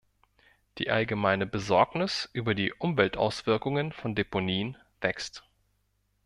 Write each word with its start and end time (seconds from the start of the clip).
Die 0.79 0.89
allgemeine 0.89 1.45
Besorgnis 1.45 2.27
über 2.33 2.55
die 2.55 2.73
Umweltauswirkungen 2.73 3.91
von 3.93 4.15
Deponien 4.15 4.75
wächst. 4.99 5.43